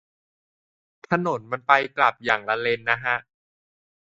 [1.09, 3.15] ถนนมันไปกลับอย่างละเลนนะฮะ